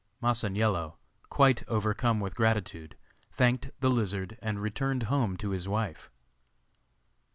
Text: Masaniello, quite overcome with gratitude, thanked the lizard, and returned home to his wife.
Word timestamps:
Masaniello, 0.19 0.95
quite 1.29 1.61
overcome 1.67 2.19
with 2.19 2.35
gratitude, 2.35 2.95
thanked 3.31 3.69
the 3.81 3.91
lizard, 3.91 4.35
and 4.41 4.59
returned 4.59 5.03
home 5.03 5.37
to 5.37 5.51
his 5.51 5.69
wife. 5.69 6.09